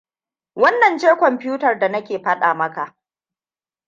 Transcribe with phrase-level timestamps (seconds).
[0.55, 2.95] Wannan ce kwamfutar da na ke fada maka.